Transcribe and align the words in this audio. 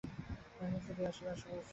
রাজমহিষী 0.03 0.79
ছুটিয়া 0.85 1.09
আসিলেন, 1.09 1.35
সকলে 1.35 1.41
ছুটিয়া 1.41 1.55
আসিল। 1.55 1.69